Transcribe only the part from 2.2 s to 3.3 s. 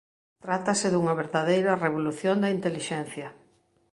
da Intelixencia".